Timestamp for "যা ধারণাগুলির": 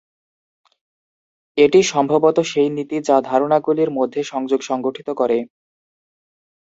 3.01-3.89